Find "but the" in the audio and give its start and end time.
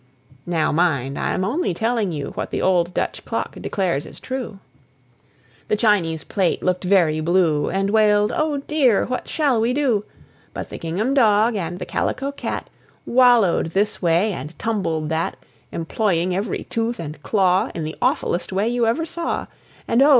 10.55-10.79